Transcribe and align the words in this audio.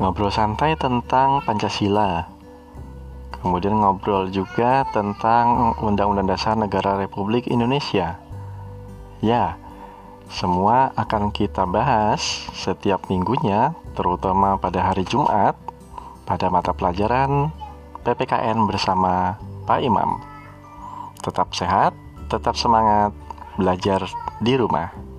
ngobrol 0.00 0.32
santai 0.32 0.80
tentang 0.80 1.44
Pancasila. 1.44 2.24
Kemudian 3.44 3.76
ngobrol 3.76 4.32
juga 4.32 4.88
tentang 4.96 5.76
Undang-Undang 5.76 6.28
Dasar 6.32 6.56
Negara 6.56 6.96
Republik 6.96 7.44
Indonesia. 7.52 8.16
Ya, 9.20 9.60
semua 10.32 10.96
akan 10.96 11.28
kita 11.28 11.68
bahas 11.68 12.48
setiap 12.56 13.12
minggunya, 13.12 13.76
terutama 13.92 14.56
pada 14.56 14.80
hari 14.80 15.04
Jumat, 15.04 15.52
pada 16.24 16.48
mata 16.48 16.72
pelajaran 16.72 17.52
PPKN 18.00 18.64
bersama 18.64 19.36
Pak 19.68 19.84
Imam. 19.84 20.16
Tetap 21.20 21.52
sehat, 21.52 21.92
tetap 22.32 22.56
semangat, 22.56 23.12
belajar 23.60 24.08
di 24.40 24.56
rumah. 24.56 25.09